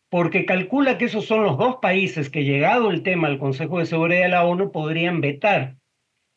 porque 0.09 0.45
calcula 0.45 0.97
que 0.97 1.05
esos 1.05 1.27
son 1.27 1.43
los 1.43 1.59
dos 1.59 1.77
países 1.79 2.31
que, 2.31 2.43
llegado 2.43 2.89
el 2.89 3.03
tema 3.03 3.27
al 3.27 3.37
Consejo 3.37 3.77
de 3.77 3.85
Seguridad 3.85 4.23
de 4.23 4.29
la 4.29 4.45
ONU, 4.45 4.71
podrían 4.71 5.21
vetar 5.21 5.75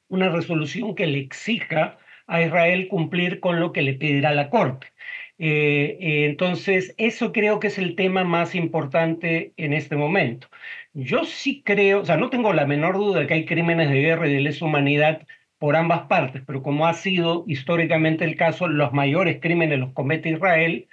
una 0.09 0.29
resolución 0.29 0.95
que 0.95 1.07
le 1.07 1.21
exija 1.21 1.99
a 2.27 2.43
Israel 2.43 2.89
cumplir 2.89 3.41
con 3.41 3.59
lo 3.59 3.73
que 3.73 3.81
le 3.81 3.95
pedirá 3.95 4.35
la 4.35 4.51
Corte. 4.51 4.89
Eh, 5.39 5.97
eh, 5.99 6.27
entonces, 6.27 6.95
eso 6.99 7.33
creo 7.33 7.59
que 7.59 7.69
es 7.69 7.79
el 7.79 7.97
tema 7.97 8.23
más 8.23 8.55
importante 8.55 9.55
en 9.57 9.73
este 9.73 9.97
momento. 9.97 10.49
Yo 10.95 11.25
sí 11.25 11.63
creo, 11.65 12.01
o 12.03 12.05
sea, 12.05 12.17
no 12.17 12.29
tengo 12.31 12.53
la 12.53 12.67
menor 12.67 12.97
duda 12.97 13.21
de 13.21 13.27
que 13.27 13.35
hay 13.35 13.47
crímenes 13.47 13.89
de 13.91 14.01
guerra 14.01 14.29
y 14.29 14.35
de 14.35 14.41
lesa 14.41 14.65
humanidad 14.67 15.27
por 15.59 15.77
ambas 15.77 16.03
partes, 16.07 16.43
pero 16.47 16.63
como 16.63 16.87
ha 16.87 16.95
sido 16.95 17.45
históricamente 17.47 18.25
el 18.25 18.37
caso, 18.37 18.69
los 18.69 18.93
mayores 18.93 19.41
crímenes 19.41 19.79
los 19.79 19.93
comete 19.93 20.31
Israel, 20.31 20.89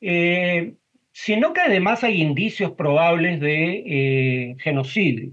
eh, 0.00 0.74
sino 1.12 1.52
que 1.52 1.60
además 1.62 2.04
hay 2.04 2.22
indicios 2.22 2.72
probables 2.72 3.40
de 3.40 4.56
genocidio. 4.60 5.32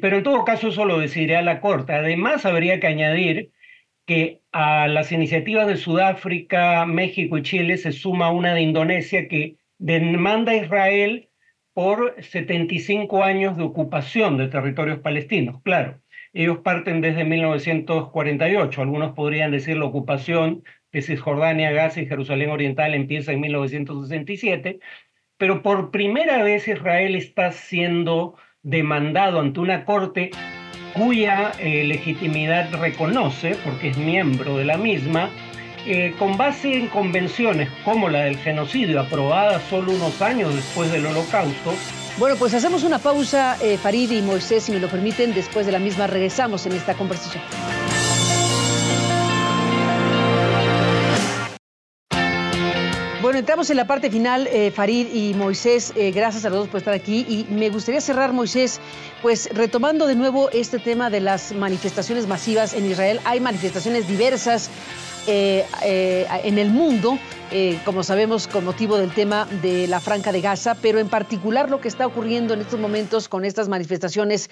pero 0.00 0.18
en 0.18 0.22
todo 0.24 0.44
caso 0.44 0.68
eso 0.68 0.84
lo 0.84 0.98
decidirá 0.98 1.42
la 1.42 1.60
Corte. 1.60 1.92
Además, 1.94 2.44
habría 2.46 2.80
que 2.80 2.86
añadir 2.88 3.52
que 4.06 4.42
a 4.52 4.88
las 4.88 5.12
iniciativas 5.12 5.66
de 5.68 5.76
Sudáfrica, 5.76 6.86
México 6.86 7.38
y 7.38 7.42
Chile 7.42 7.76
se 7.78 7.92
suma 7.92 8.30
una 8.32 8.54
de 8.54 8.62
Indonesia 8.62 9.28
que 9.28 9.56
demanda 9.78 10.52
a 10.52 10.56
Israel 10.56 11.30
por 11.74 12.16
75 12.22 13.24
años 13.24 13.56
de 13.56 13.62
ocupación 13.62 14.36
de 14.36 14.48
territorios 14.48 15.00
palestinos. 15.00 15.60
Claro, 15.62 16.00
ellos 16.32 16.58
parten 16.58 17.00
desde 17.00 17.24
1948, 17.24 18.82
algunos 18.82 19.12
podrían 19.12 19.50
decir 19.50 19.76
la 19.76 19.86
ocupación 19.86 20.64
de 20.92 21.02
Cisjordania, 21.02 21.72
Gaza 21.72 22.00
y 22.00 22.06
Jerusalén 22.06 22.50
Oriental 22.50 22.94
empieza 22.94 23.32
en 23.32 23.40
1967, 23.40 24.78
pero 25.36 25.62
por 25.62 25.90
primera 25.90 26.42
vez 26.42 26.68
Israel 26.68 27.16
está 27.16 27.52
siendo 27.52 28.36
demandado 28.62 29.40
ante 29.40 29.60
una 29.60 29.84
corte 29.84 30.30
cuya 30.94 31.52
eh, 31.58 31.84
legitimidad 31.84 32.70
reconoce, 32.80 33.56
porque 33.64 33.88
es 33.88 33.98
miembro 33.98 34.58
de 34.58 34.66
la 34.66 34.76
misma, 34.76 35.30
eh, 35.84 36.14
con 36.16 36.36
base 36.36 36.74
en 36.74 36.86
convenciones 36.86 37.68
como 37.84 38.08
la 38.08 38.20
del 38.20 38.36
genocidio, 38.38 39.00
aprobada 39.00 39.60
solo 39.68 39.90
unos 39.90 40.22
años 40.22 40.54
después 40.54 40.92
del 40.92 41.04
holocausto. 41.06 41.74
Bueno, 42.18 42.36
pues 42.36 42.54
hacemos 42.54 42.84
una 42.84 43.00
pausa, 43.00 43.56
eh, 43.60 43.76
Farid 43.78 44.12
y 44.12 44.22
Moisés, 44.22 44.62
si 44.62 44.72
me 44.72 44.78
lo 44.78 44.88
permiten, 44.88 45.34
después 45.34 45.66
de 45.66 45.72
la 45.72 45.80
misma 45.80 46.06
regresamos 46.06 46.66
en 46.66 46.72
esta 46.72 46.94
conversación. 46.94 47.42
Bueno, 53.20 53.38
entramos 53.38 53.68
en 53.70 53.76
la 53.76 53.86
parte 53.86 54.08
final, 54.08 54.46
eh, 54.52 54.70
Farid 54.70 55.08
y 55.12 55.34
Moisés, 55.34 55.92
gracias 56.14 56.44
a 56.44 56.50
los 56.50 56.58
dos 56.60 56.68
por 56.68 56.78
estar 56.78 56.94
aquí 56.94 57.24
y 57.28 57.52
me 57.52 57.70
gustaría 57.70 58.00
cerrar, 58.00 58.32
Moisés, 58.32 58.78
pues 59.20 59.48
retomando 59.52 60.06
de 60.06 60.14
nuevo 60.14 60.48
este 60.50 60.78
tema 60.78 61.10
de 61.10 61.20
las 61.20 61.52
manifestaciones 61.52 62.28
masivas 62.28 62.74
en 62.74 62.88
Israel. 62.88 63.20
Hay 63.24 63.40
manifestaciones 63.40 64.06
diversas 64.06 64.70
eh, 65.26 65.64
en 66.44 66.58
el 66.58 66.70
mundo, 66.70 67.18
como 67.84 68.02
sabemos, 68.02 68.48
con 68.48 68.64
motivo 68.64 68.96
del 68.96 69.12
tema 69.12 69.46
de 69.60 69.86
la 69.86 70.00
Franca 70.00 70.32
de 70.32 70.40
Gaza, 70.40 70.74
pero 70.80 70.98
en 70.98 71.08
particular 71.08 71.70
lo 71.70 71.80
que 71.80 71.88
está 71.88 72.06
ocurriendo 72.06 72.54
en 72.54 72.60
estos 72.60 72.80
momentos 72.80 73.28
con 73.28 73.44
estas 73.44 73.68
manifestaciones, 73.68 74.50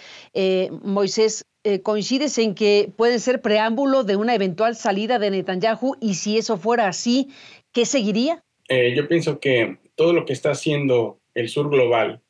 Moisés, 0.82 1.46
¿coincides 1.82 2.36
en 2.38 2.54
que 2.54 2.92
pueden 2.96 3.20
ser 3.20 3.40
preámbulo 3.40 4.04
de 4.04 4.16
una 4.16 4.34
eventual 4.34 4.76
salida 4.76 5.18
de 5.18 5.30
Netanyahu? 5.30 5.96
Y 6.00 6.14
si 6.14 6.36
eso 6.36 6.58
fuera 6.58 6.88
así, 6.88 7.30
¿qué 7.72 7.86
seguiría? 7.86 8.44
Eh, 8.70 8.94
yo 8.94 9.08
pienso 9.08 9.40
que 9.40 9.78
todo 9.96 10.12
lo 10.12 10.24
que 10.24 10.32
está 10.32 10.52
haciendo 10.52 11.18
el 11.34 11.48
sur 11.48 11.68
global 11.70 12.22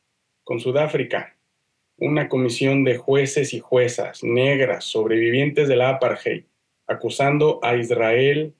con 0.42 0.58
Sudáfrica, 0.58 1.36
una 1.98 2.30
comisión 2.30 2.82
de 2.82 2.96
jueces 2.96 3.52
y 3.52 3.60
juezas 3.60 4.24
negras, 4.24 4.84
sobrevivientes 4.84 5.68
de 5.68 5.76
la 5.76 5.90
apartheid, 5.90 6.44
acusando 6.90 7.60
a 7.62 7.76
Israel 7.76 8.54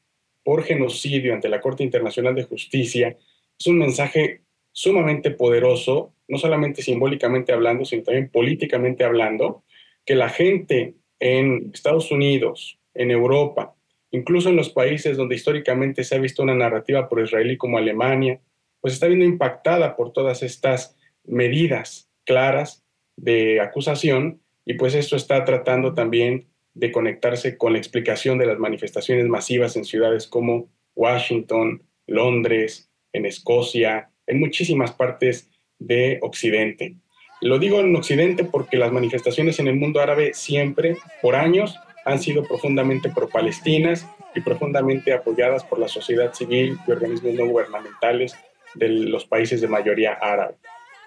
por 0.44 0.62
genocidio 0.62 1.34
ante 1.34 1.48
la 1.48 1.60
Corte 1.60 1.82
Internacional 1.82 2.34
de 2.34 2.44
Justicia, 2.44 3.18
es 3.58 3.66
un 3.66 3.78
mensaje 3.78 4.42
sumamente 4.72 5.32
poderoso, 5.32 6.14
no 6.28 6.38
solamente 6.38 6.80
simbólicamente 6.80 7.52
hablando, 7.52 7.84
sino 7.84 8.04
también 8.04 8.30
políticamente 8.30 9.04
hablando, 9.04 9.64
que 10.06 10.14
la 10.14 10.28
gente 10.28 10.94
en 11.18 11.70
Estados 11.74 12.10
Unidos, 12.10 12.78
en 12.94 13.10
Europa, 13.10 13.74
incluso 14.12 14.48
en 14.48 14.56
los 14.56 14.70
países 14.70 15.16
donde 15.16 15.34
históricamente 15.34 16.04
se 16.04 16.14
ha 16.14 16.18
visto 16.18 16.42
una 16.42 16.54
narrativa 16.54 17.08
pro-israelí 17.08 17.56
como 17.56 17.78
Alemania, 17.78 18.40
pues 18.80 18.94
está 18.94 19.08
viendo 19.08 19.26
impactada 19.26 19.96
por 19.96 20.12
todas 20.12 20.42
estas 20.42 20.96
medidas 21.24 22.08
claras 22.24 22.84
de 23.16 23.60
acusación 23.60 24.40
y 24.64 24.74
pues 24.74 24.94
esto 24.94 25.16
está 25.16 25.44
tratando 25.44 25.94
también 25.94 26.46
de 26.74 26.92
conectarse 26.92 27.56
con 27.56 27.72
la 27.72 27.78
explicación 27.78 28.38
de 28.38 28.46
las 28.46 28.58
manifestaciones 28.58 29.26
masivas 29.26 29.76
en 29.76 29.84
ciudades 29.84 30.26
como 30.26 30.70
Washington, 30.94 31.82
Londres, 32.06 32.90
en 33.12 33.26
Escocia, 33.26 34.10
en 34.26 34.40
muchísimas 34.40 34.92
partes 34.92 35.50
de 35.78 36.18
Occidente. 36.22 36.96
Lo 37.40 37.58
digo 37.58 37.80
en 37.80 37.94
Occidente 37.96 38.44
porque 38.44 38.76
las 38.76 38.92
manifestaciones 38.92 39.58
en 39.58 39.68
el 39.68 39.76
mundo 39.76 40.00
árabe 40.00 40.34
siempre, 40.34 40.96
por 41.22 41.36
años, 41.36 41.76
han 42.04 42.18
sido 42.18 42.44
profundamente 42.44 43.10
pro-palestinas 43.10 44.06
y 44.34 44.40
profundamente 44.40 45.12
apoyadas 45.12 45.64
por 45.64 45.78
la 45.78 45.88
sociedad 45.88 46.32
civil 46.34 46.78
y 46.86 46.90
organismos 46.90 47.34
no 47.34 47.46
gubernamentales 47.46 48.34
de 48.74 48.88
los 48.88 49.24
países 49.24 49.60
de 49.60 49.68
mayoría 49.68 50.12
árabe. 50.12 50.54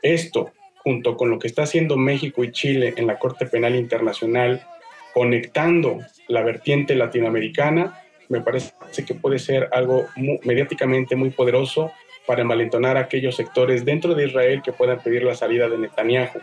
Esto, 0.02 0.52
junto 0.78 1.16
con 1.16 1.30
lo 1.30 1.40
que 1.40 1.48
está 1.48 1.64
haciendo 1.64 1.98
México 1.98 2.44
y 2.44 2.52
Chile 2.52 2.94
en 2.98 3.08
la 3.08 3.18
Corte 3.18 3.46
Penal 3.46 3.76
Internacional, 3.76 4.66
conectando 5.14 6.00
la 6.28 6.42
vertiente 6.42 6.96
latinoamericana, 6.96 8.00
me 8.30 8.42
parece 8.42 8.74
que 9.06 9.14
puede 9.14 9.40
ser 9.40 9.70
algo 9.72 10.08
mediáticamente 10.44 11.16
muy 11.16 11.30
poderoso 11.30 11.92
para 12.26 12.42
envalentonar 12.42 12.98
aquellos 12.98 13.36
sectores 13.36 13.86
dentro 13.86 14.16
de 14.16 14.28
Israel 14.28 14.62
que 14.64 14.72
puedan 14.72 15.02
pedir 15.02 15.24
la 15.24 15.36
salida 15.36 15.70
de 15.70 15.78
Netanyahu. 15.78 16.40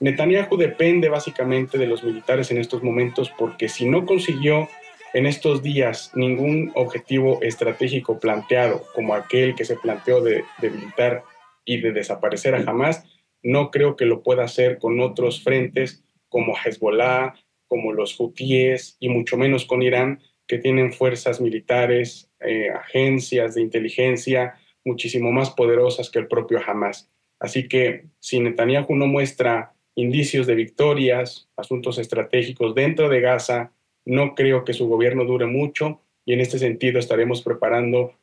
Netanyahu 0.00 0.56
depende 0.56 1.08
básicamente 1.08 1.78
de 1.78 1.86
los 1.86 2.04
militares 2.04 2.50
en 2.50 2.58
estos 2.58 2.82
momentos 2.82 3.30
porque 3.38 3.68
si 3.68 3.88
no 3.88 4.04
consiguió 4.04 4.68
en 5.14 5.26
estos 5.26 5.62
días 5.62 6.10
ningún 6.14 6.72
objetivo 6.74 7.38
estratégico 7.40 8.18
planteado 8.18 8.82
como 8.94 9.14
aquel 9.14 9.54
que 9.54 9.64
se 9.64 9.76
planteó 9.76 10.20
de 10.20 10.44
debilitar 10.60 11.22
y 11.64 11.80
de 11.80 11.92
desaparecer 11.92 12.54
a 12.54 12.58
Hamas, 12.58 13.04
no 13.42 13.70
creo 13.70 13.96
que 13.96 14.06
lo 14.06 14.22
pueda 14.22 14.44
hacer 14.44 14.78
con 14.78 15.00
otros 15.00 15.42
frentes 15.42 16.02
como 16.28 16.54
Hezbollah, 16.56 17.34
como 17.68 17.92
los 17.92 18.18
hutíes 18.18 18.96
y 19.00 19.08
mucho 19.08 19.36
menos 19.36 19.64
con 19.64 19.82
Irán, 19.82 20.20
que 20.46 20.58
tienen 20.58 20.92
fuerzas 20.92 21.40
militares, 21.40 22.30
eh, 22.40 22.68
agencias 22.70 23.54
de 23.54 23.62
inteligencia 23.62 24.54
muchísimo 24.84 25.32
más 25.32 25.50
poderosas 25.50 26.10
que 26.10 26.18
el 26.18 26.28
propio 26.28 26.60
Hamas. 26.64 27.10
Así 27.40 27.68
que 27.68 28.06
si 28.20 28.40
Netanyahu 28.40 28.94
no 28.94 29.06
muestra 29.06 29.74
indicios 29.94 30.46
de 30.46 30.54
victorias, 30.54 31.48
asuntos 31.56 31.98
estratégicos 31.98 32.74
dentro 32.74 33.08
de 33.08 33.20
Gaza, 33.20 33.72
no 34.04 34.34
creo 34.34 34.64
que 34.64 34.74
su 34.74 34.88
gobierno 34.88 35.24
dure 35.24 35.46
mucho 35.46 36.00
y 36.24 36.32
en 36.32 36.40
este 36.40 36.58
sentido 36.58 36.98
estaremos 36.98 37.42
preparando 37.42 38.14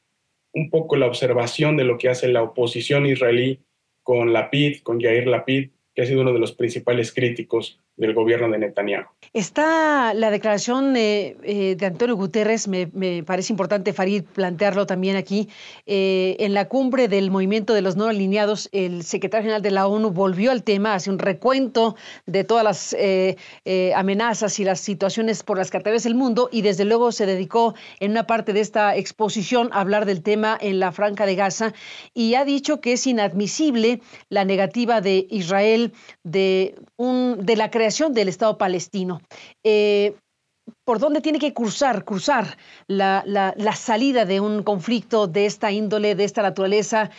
un 0.53 0.69
poco 0.69 0.95
la 0.95 1.07
observación 1.07 1.77
de 1.77 1.85
lo 1.85 1.97
que 1.97 2.09
hace 2.09 2.27
la 2.27 2.43
oposición 2.43 3.05
israelí 3.05 3.59
con 4.03 4.33
Lapid, 4.33 4.81
con 4.81 4.99
Yair 4.99 5.27
Lapid, 5.27 5.69
que 5.93 6.01
ha 6.01 6.05
sido 6.05 6.21
uno 6.21 6.33
de 6.33 6.39
los 6.39 6.53
principales 6.53 7.13
críticos 7.13 7.79
del 8.01 8.15
gobierno 8.15 8.49
de 8.49 8.57
Netanyahu. 8.57 9.05
Está 9.31 10.15
la 10.15 10.31
declaración 10.31 10.95
eh, 10.97 11.75
de 11.77 11.85
Antonio 11.85 12.15
Guterres, 12.15 12.67
me, 12.67 12.87
parece 13.23 13.53
importante, 13.53 13.93
Farid, 13.93 14.23
plantearlo 14.23 14.87
también 14.87 15.15
aquí. 15.15 15.47
Eh, 15.85 16.35
en 16.39 16.55
la 16.55 16.67
cumbre 16.67 17.07
del 17.07 17.29
movimiento 17.29 17.75
de 17.75 17.81
los 17.81 17.95
no 17.95 18.07
alineados, 18.07 18.69
el 18.71 19.03
secretario 19.03 19.43
general 19.43 19.61
de 19.61 19.69
la 19.69 19.85
ONU 19.85 20.09
volvió 20.09 20.49
al 20.49 20.63
tema, 20.63 20.95
hace 20.95 21.11
un 21.11 21.19
recuento 21.19 21.95
de 22.25 22.43
todas 22.43 22.63
las 22.63 22.95
eh, 22.97 23.37
amenazas 23.95 24.59
y 24.59 24.63
las 24.63 24.79
situaciones 24.79 25.43
por 25.43 25.59
las 25.59 25.69
que 25.69 25.77
atraviesa 25.77 26.09
el 26.09 26.15
mundo 26.15 26.49
y 26.51 26.63
desde 26.63 26.85
luego 26.85 27.11
se 27.11 27.27
dedicó 27.27 27.75
en 27.99 28.11
una 28.11 28.25
parte 28.25 28.51
de 28.51 28.61
esta 28.61 28.95
exposición 28.95 29.69
a 29.73 29.81
hablar 29.81 30.07
del 30.07 30.23
tema 30.23 30.57
en 30.59 30.79
la 30.79 30.91
Franja 30.91 31.27
de 31.27 31.35
Gaza 31.35 31.73
y 32.15 32.33
ha 32.33 32.45
dicho 32.45 32.81
que 32.81 32.93
es 32.93 33.05
inadmisible 33.05 34.01
la 34.29 34.43
negativa 34.43 35.01
de 35.01 35.27
Israel 35.29 35.93
de, 36.23 36.75
un, 36.97 37.45
de 37.45 37.55
la 37.55 37.69
creación 37.69 37.90
del 38.09 38.29
Estado 38.29 38.57
palestino. 38.57 39.21
Eh, 39.63 40.15
¿Por 40.85 40.99
dónde 40.99 41.21
tiene 41.21 41.39
que 41.39 41.53
cursar, 41.53 42.05
cursar 42.05 42.57
la, 42.87 43.53
salida 43.75 44.25
de 44.25 44.39
un 44.39 44.63
conflicto 44.63 45.27
de 45.27 45.45
esta 45.45 45.71
índole, 45.71 46.15
de 46.15 46.23
esta 46.23 46.41
naturaleza 46.41 47.09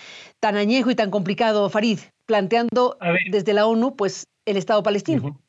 tan 0.40 0.56
añejo 0.56 0.90
y 0.90 0.94
tan 0.94 1.10
complicado, 1.10 1.68
Farid, 1.68 1.98
planteando 2.26 2.96
desde 3.30 3.52
la 3.52 3.66
ONU 3.66 3.94
pues 3.96 4.26
el 4.46 4.56
Estado 4.56 4.82
palestino? 4.82 5.40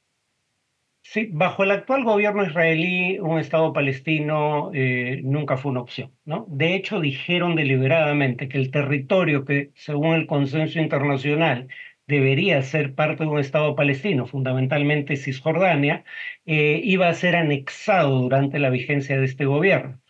Sí, 1.06 1.30
bajo 1.32 1.64
el 1.64 1.72
actual 1.72 2.06
gobierno 2.06 2.46
israelí, 2.46 3.20
un 3.20 3.38
Estado 3.38 3.74
palestino 3.74 4.72
eh, 4.74 5.22
nunca 5.24 5.58
fue 5.58 5.72
una 5.72 5.82
opción. 5.82 6.12
¿no? 6.24 6.46
De 6.50 6.76
hecho, 6.76 7.02
dijeron 7.02 7.56
deliberadamente 7.56 8.48
que 8.48 8.58
el 8.58 8.72
territorio 8.72 9.44
que, 9.44 9.72
según 9.76 10.16
el 10.16 10.28
consenso 10.28 10.80
internacional, 10.80 11.68
debería 12.08 12.62
ser 12.62 12.96
parte 12.96 13.24
de 13.24 13.30
un 13.30 13.40
Estado 13.40 13.76
palestino, 13.76 14.26
fundamentalmente 14.26 15.16
Cisjordania, 15.16 16.04
eh, 16.46 16.82
iba 16.84 17.08
a 17.10 17.14
ser 17.14 17.36
anexado 17.36 18.20
durante 18.22 18.60
la 18.60 18.70
vigencia 18.70 19.20
de 19.20 19.26
este 19.26 19.46
gobierno. 19.46 20.02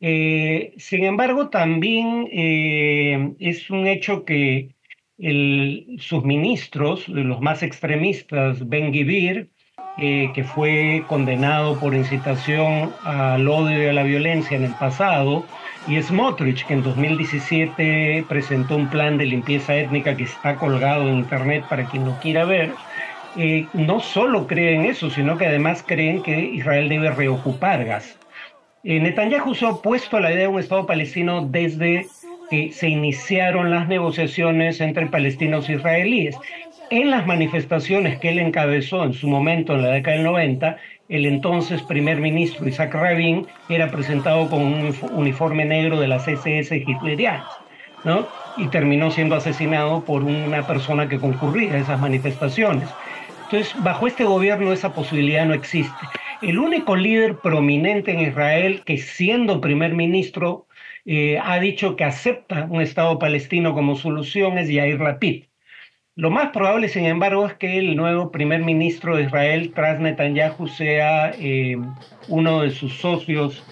Eh, 0.00 0.74
sin 0.78 1.04
embargo, 1.04 1.48
también 1.48 2.28
eh, 2.32 3.34
es 3.38 3.70
un 3.70 3.86
hecho 3.86 4.24
que 4.24 4.74
sus 5.98 6.24
ministros, 6.24 7.08
los 7.08 7.40
más 7.40 7.62
extremistas, 7.62 8.68
Ben 8.68 8.92
Gvir, 8.92 9.50
que 9.96 10.44
fue 10.44 11.04
condenado 11.08 11.80
por 11.80 11.94
incitación 11.94 12.92
al 13.02 13.48
odio 13.48 13.82
y 13.82 13.86
a 13.86 13.94
la 13.94 14.02
violencia 14.02 14.58
en 14.58 14.64
el 14.64 14.74
pasado, 14.74 15.46
y 15.88 16.02
Smotrich, 16.02 16.66
que 16.66 16.74
en 16.74 16.82
2017 16.82 18.24
presentó 18.28 18.76
un 18.76 18.88
plan 18.88 19.18
de 19.18 19.26
limpieza 19.26 19.76
étnica 19.76 20.16
que 20.16 20.24
está 20.24 20.56
colgado 20.56 21.08
en 21.08 21.18
internet 21.18 21.64
para 21.68 21.84
quien 21.86 22.04
lo 22.04 22.18
quiera 22.18 22.44
ver, 22.44 22.72
eh, 23.36 23.66
no 23.72 24.00
solo 24.00 24.46
creen 24.46 24.84
eso, 24.84 25.10
sino 25.10 25.38
que 25.38 25.46
además 25.46 25.84
creen 25.86 26.22
que 26.22 26.38
Israel 26.38 26.88
debe 26.88 27.10
reocupar 27.10 27.84
Gaza. 27.84 28.18
Eh, 28.82 28.98
Netanyahu 28.98 29.54
se 29.54 29.66
ha 29.66 29.70
opuesto 29.70 30.16
a 30.16 30.20
la 30.20 30.30
idea 30.30 30.42
de 30.42 30.48
un 30.48 30.60
Estado 30.60 30.86
palestino 30.86 31.46
desde 31.46 32.06
que 32.50 32.72
se 32.72 32.88
iniciaron 32.88 33.70
las 33.70 33.88
negociaciones 33.88 34.80
entre 34.80 35.06
palestinos 35.06 35.68
e 35.68 35.74
israelíes. 35.74 36.36
En 36.90 37.10
las 37.10 37.26
manifestaciones 37.26 38.18
que 38.18 38.28
él 38.30 38.38
encabezó 38.38 39.04
en 39.04 39.12
su 39.12 39.28
momento 39.28 39.74
en 39.74 39.82
la 39.82 39.90
década 39.90 40.16
del 40.16 40.24
90, 40.24 40.76
el 41.08 41.26
entonces 41.26 41.82
primer 41.82 42.20
ministro 42.20 42.66
Isaac 42.68 42.94
Rabin 42.94 43.46
era 43.68 43.90
presentado 43.90 44.48
con 44.48 44.62
un 44.62 44.94
uniforme 45.12 45.64
negro 45.64 46.00
de 46.00 46.08
las 46.08 46.26
SS 46.26 46.76
hitlerianas, 46.76 47.46
¿no? 48.04 48.26
Y 48.56 48.68
terminó 48.68 49.10
siendo 49.10 49.36
asesinado 49.36 50.04
por 50.04 50.22
una 50.22 50.66
persona 50.66 51.08
que 51.08 51.18
concurría 51.18 51.74
a 51.74 51.78
esas 51.78 52.00
manifestaciones. 52.00 52.88
Entonces, 53.44 53.74
bajo 53.82 54.06
este 54.06 54.24
gobierno 54.24 54.72
esa 54.72 54.92
posibilidad 54.92 55.46
no 55.46 55.54
existe. 55.54 55.94
El 56.42 56.58
único 56.58 56.96
líder 56.96 57.36
prominente 57.38 58.12
en 58.12 58.20
Israel 58.20 58.82
que 58.84 58.98
siendo 58.98 59.60
primer 59.60 59.94
ministro 59.94 60.66
eh, 61.04 61.38
ha 61.42 61.60
dicho 61.60 61.94
que 61.94 62.04
acepta 62.04 62.66
un 62.68 62.82
Estado 62.82 63.18
palestino 63.18 63.74
como 63.74 63.94
solución 63.94 64.58
es 64.58 64.68
Yair 64.68 65.00
Lapid. 65.00 65.44
Lo 66.18 66.30
más 66.30 66.48
probable, 66.48 66.88
sin 66.88 67.04
embargo, 67.04 67.46
es 67.46 67.52
que 67.56 67.76
el 67.76 67.94
nuevo 67.94 68.30
primer 68.30 68.64
ministro 68.64 69.16
de 69.16 69.24
Israel, 69.24 69.72
tras 69.74 70.00
Netanyahu, 70.00 70.66
sea 70.66 71.30
eh, 71.38 71.76
uno 72.28 72.62
de 72.62 72.70
sus 72.70 72.94
socios 72.94 73.62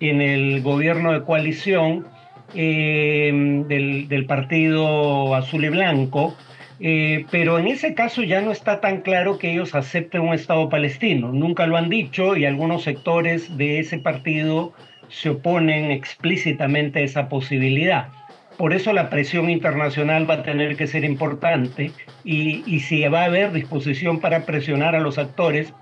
en 0.00 0.20
el 0.20 0.60
gobierno 0.60 1.14
de 1.14 1.22
coalición 1.22 2.06
eh, 2.54 3.64
del, 3.66 4.26
partido 4.26 5.34
azul 5.34 5.64
y 5.64 5.70
blanco, 5.70 6.36
eh, 6.80 7.24
pero 7.30 7.58
en 7.58 7.66
ese 7.66 7.94
caso 7.94 8.22
ya 8.22 8.42
no 8.42 8.52
está 8.52 8.82
tan 8.82 9.00
claro 9.00 9.38
que 9.38 9.52
ellos 9.52 9.74
acepten 9.74 10.20
un 10.20 10.34
Estado 10.34 10.68
palestino. 10.68 11.32
Nunca 11.32 11.66
lo 11.66 11.78
han 11.78 11.88
dicho 11.88 12.36
y 12.36 12.44
algunos 12.44 12.82
sectores 12.82 13.56
de 13.56 13.78
ese 13.78 13.96
partido 13.96 14.74
se 15.08 15.30
oponen 15.30 15.90
explícitamente 15.90 16.98
a 16.98 17.04
esa 17.04 17.30
posibilidad. 17.30 18.08
Por 18.56 18.72
eso 18.72 18.92
la 18.92 19.10
presión 19.10 19.50
internacional 19.50 20.28
va 20.28 20.34
a 20.34 20.42
tener 20.42 20.76
que 20.76 20.86
ser 20.86 21.04
importante 21.04 21.92
y, 22.24 22.80
si 22.80 23.06
va 23.08 23.22
a 23.22 23.24
haber 23.26 23.52
disposición 23.52 24.20
para 24.20 24.46
presionar 24.46 24.96
a 24.96 25.00
los 25.00 25.18
actores 25.18 25.72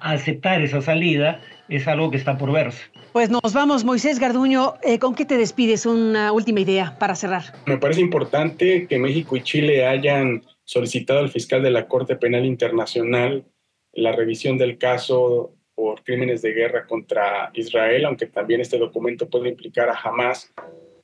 a 0.00 0.12
aceptar 0.12 0.62
esa 0.62 0.80
salida, 0.80 1.40
es 1.68 1.86
algo 1.86 2.10
que 2.10 2.16
está 2.16 2.38
por 2.38 2.52
verse. 2.52 2.82
Pues 3.12 3.30
nos 3.30 3.52
vamos, 3.52 3.84
Moisés 3.84 4.18
Garduño. 4.18 4.74
Eh, 4.82 4.98
¿Con 4.98 5.14
qué 5.14 5.24
te 5.24 5.36
despides? 5.36 5.86
Una 5.86 6.32
última 6.32 6.60
idea 6.60 6.96
para 6.98 7.14
cerrar. 7.14 7.44
Me 7.66 7.78
parece 7.78 8.00
importante 8.00 8.86
que 8.86 8.98
México 8.98 9.36
y 9.36 9.42
Chile 9.42 9.86
hayan 9.86 10.42
solicitado 10.64 11.20
al 11.20 11.28
fiscal 11.28 11.62
de 11.62 11.70
la 11.70 11.86
Corte 11.86 12.16
Penal 12.16 12.44
Internacional 12.44 13.44
la 13.92 14.12
revisión 14.12 14.58
del 14.58 14.78
caso 14.78 15.54
por 15.74 16.02
crímenes 16.02 16.42
de 16.42 16.52
guerra 16.52 16.86
contra 16.86 17.50
Israel, 17.54 18.06
aunque 18.06 18.26
también 18.26 18.60
este 18.60 18.78
documento 18.78 19.28
puede 19.28 19.50
implicar 19.50 19.88
a 19.88 19.98
Hamas 20.00 20.52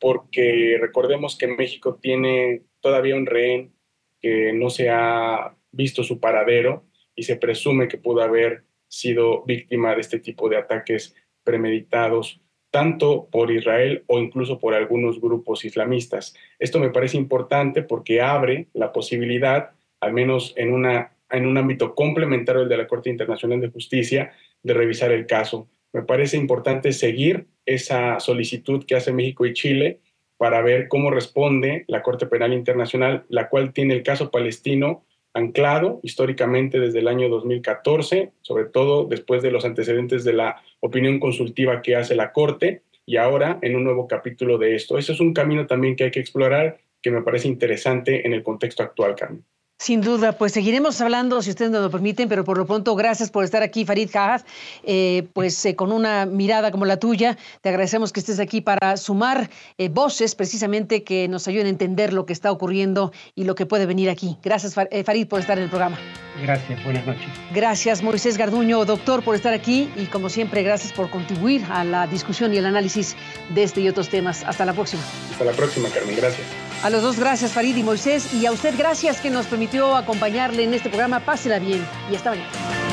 porque 0.01 0.79
recordemos 0.81 1.37
que 1.37 1.47
México 1.47 1.99
tiene 2.01 2.63
todavía 2.81 3.17
un 3.17 3.27
rehén 3.27 3.73
que 4.21 4.53
no 4.53 4.71
se 4.71 4.89
ha 4.91 5.55
visto 5.71 6.03
su 6.03 6.19
paradero 6.19 6.85
y 7.15 7.23
se 7.25 7.37
presume 7.37 7.89
que 7.89 7.99
pudo 7.99 8.23
haber 8.23 8.65
sido 8.89 9.45
víctima 9.45 9.95
de 9.95 10.01
este 10.01 10.19
tipo 10.19 10.49
de 10.49 10.57
ataques 10.57 11.15
premeditados 11.45 12.41
tanto 12.71 13.29
por 13.31 13.51
Israel 13.51 14.05
o 14.07 14.19
incluso 14.19 14.59
por 14.59 14.75
algunos 14.75 15.21
grupos 15.21 15.65
islamistas. 15.65 16.35
Esto 16.59 16.79
me 16.79 16.91
parece 16.91 17.17
importante 17.17 17.83
porque 17.83 18.21
abre 18.21 18.69
la 18.73 18.93
posibilidad, 18.93 19.71
al 20.01 20.13
menos 20.13 20.55
en, 20.57 20.73
una, 20.73 21.13
en 21.31 21.47
un 21.47 21.59
ámbito 21.59 21.95
complementario 21.95 22.63
al 22.63 22.69
de 22.69 22.77
la 22.77 22.87
Corte 22.87 23.11
Internacional 23.11 23.61
de 23.61 23.71
Justicia, 23.71 24.33
de 24.63 24.75
revisar 24.75 25.11
el 25.11 25.27
caso. 25.27 25.69
Me 25.93 26.03
parece 26.03 26.37
importante 26.37 26.93
seguir 26.93 27.47
esa 27.67 28.21
solicitud 28.21 28.85
que 28.85 28.97
hace 28.97 29.13
México 29.13 29.47
y 29.47 29.53
Chile 29.53 30.01
para 30.37 30.63
ver 30.63 30.89
cómo 30.89 31.11
responde 31.11 31.85
la 31.89 32.03
Corte 32.03 32.27
Penal 32.27 32.53
Internacional, 32.53 33.25
la 33.29 33.49
cual 33.49 33.73
tiene 33.73 33.95
el 33.95 34.03
caso 34.03 34.31
palestino 34.31 35.05
anclado 35.35 36.01
históricamente 36.03 36.81
desde 36.81 37.01
el 37.01 37.09
año 37.09 37.29
2014, 37.29 38.33
sobre 38.41 38.65
todo 38.65 39.05
después 39.05 39.43
de 39.43 39.51
los 39.51 39.65
antecedentes 39.65 40.25
de 40.25 40.33
la 40.33 40.63
opinión 40.81 41.21
consultiva 41.21 41.83
que 41.83 41.97
hace 41.97 42.15
la 42.15 42.33
Corte 42.33 42.83
y 43.07 43.17
ahora 43.17 43.59
en 43.63 43.77
un 43.77 43.85
nuevo 43.85 44.07
capítulo 44.07 44.59
de 44.59 44.75
esto. 44.75 44.99
Ese 44.99 45.13
es 45.13 45.21
un 45.21 45.35
camino 45.35 45.67
también 45.67 45.97
que 45.97 46.05
hay 46.05 46.11
que 46.11 46.21
explorar 46.21 46.79
que 47.03 47.11
me 47.11 47.23
parece 47.23 47.49
interesante 47.49 48.27
en 48.27 48.33
el 48.33 48.43
contexto 48.43 48.83
actual, 48.83 49.15
Carmen. 49.15 49.45
Sin 49.81 50.03
duda, 50.03 50.33
pues 50.33 50.53
seguiremos 50.53 51.01
hablando 51.01 51.41
si 51.41 51.49
ustedes 51.49 51.71
nos 51.71 51.81
lo 51.81 51.91
permiten, 51.91 52.29
pero 52.29 52.45
por 52.45 52.59
lo 52.59 52.67
pronto 52.67 52.95
gracias 52.95 53.31
por 53.31 53.45
estar 53.45 53.63
aquí, 53.63 53.87
Farid 53.87 54.11
Jahaz, 54.13 54.45
eh, 54.83 55.27
pues 55.33 55.65
eh, 55.65 55.75
con 55.75 55.91
una 55.91 56.27
mirada 56.27 56.71
como 56.71 56.85
la 56.85 56.99
tuya. 56.99 57.39
Te 57.63 57.71
agradecemos 57.71 58.13
que 58.13 58.21
estés 58.21 58.41
aquí 58.41 58.61
para 58.61 58.99
sumar 58.99 59.49
eh, 59.79 59.89
voces 59.89 60.35
precisamente 60.35 61.03
que 61.03 61.29
nos 61.29 61.49
ayuden 61.49 61.65
a 61.65 61.71
entender 61.71 62.13
lo 62.13 62.27
que 62.27 62.35
está 62.35 62.53
ocurriendo 62.53 63.11
y 63.35 63.45
lo 63.45 63.55
que 63.55 63.65
puede 63.65 63.87
venir 63.87 64.11
aquí. 64.11 64.37
Gracias, 64.43 64.75
Farid, 64.75 65.27
por 65.27 65.41
estar 65.41 65.57
en 65.57 65.65
el 65.65 65.71
programa. 65.71 65.99
Gracias, 66.43 66.85
buenas 66.85 67.07
noches. 67.07 67.31
Gracias, 67.55 68.03
Moisés 68.03 68.37
Garduño, 68.37 68.85
doctor, 68.85 69.25
por 69.25 69.35
estar 69.35 69.55
aquí 69.55 69.91
y 69.97 70.05
como 70.05 70.29
siempre, 70.29 70.63
gracias 70.63 70.93
por 70.93 71.09
contribuir 71.09 71.65
a 71.71 71.85
la 71.85 72.07
discusión 72.07 72.53
y 72.53 72.59
el 72.59 72.67
análisis 72.67 73.17
de 73.55 73.63
este 73.63 73.81
y 73.81 73.89
otros 73.89 74.11
temas. 74.11 74.45
Hasta 74.45 74.67
la 74.67 74.75
próxima. 74.75 75.03
Hasta 75.33 75.45
la 75.47 75.53
próxima, 75.53 75.89
Carmen. 75.89 76.17
Gracias. 76.17 76.70
A 76.83 76.89
los 76.89 77.03
dos 77.03 77.19
gracias, 77.19 77.53
Farid 77.53 77.77
y 77.77 77.83
Moisés, 77.83 78.33
y 78.33 78.47
a 78.47 78.53
usted 78.53 78.75
gracias 78.77 79.21
que 79.21 79.29
nos 79.29 79.47
permitió 79.47 79.97
acompañarle 79.97 80.65
en 80.65 80.73
este 80.73 80.89
programa. 80.89 81.21
Pásela 81.21 81.59
bien 81.59 81.87
y 82.11 82.17
hasta 82.17 82.31
mañana. 82.31 82.90